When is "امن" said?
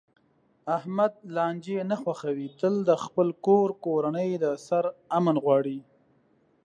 5.17-5.35